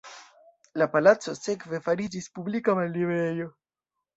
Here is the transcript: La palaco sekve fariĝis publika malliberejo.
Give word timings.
La 0.81 0.87
palaco 0.95 1.35
sekve 1.41 1.81
fariĝis 1.89 2.31
publika 2.39 2.77
malliberejo. 2.81 3.51